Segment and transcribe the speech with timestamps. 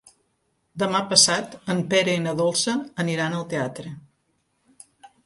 [0.83, 3.93] Demà passat en Pere i na Dolça aniran al teatre.